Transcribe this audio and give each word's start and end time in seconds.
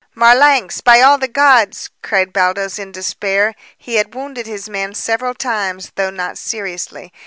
"Marlanx! 0.15 0.81
By 0.81 0.99
all 1.01 1.19
the 1.19 1.27
gods!" 1.27 1.91
cried 2.01 2.33
Baldos 2.33 2.79
in 2.79 2.91
despair. 2.91 3.53
He 3.77 3.97
had 3.97 4.15
wounded 4.15 4.47
his 4.47 4.67
man 4.67 4.95
several 4.95 5.35
times, 5.35 5.91
though 5.93 6.09
not 6.09 6.39
seriously. 6.39 7.13